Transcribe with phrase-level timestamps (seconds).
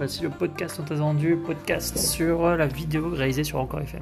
[0.00, 4.00] Voici le podcast attendu, podcast sur la vidéo réalisée sur Encore FM.